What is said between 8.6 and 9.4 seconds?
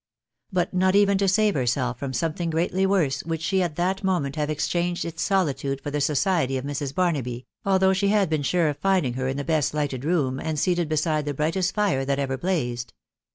of finding her in